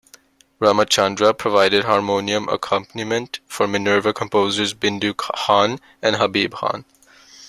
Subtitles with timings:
[0.59, 6.85] Ramachandra provided harmonium accompaniment for Minerva composers Bindu Khan and Habib Khan.